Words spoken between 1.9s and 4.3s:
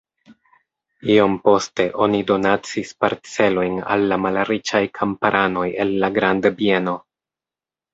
oni donacis parcelojn al la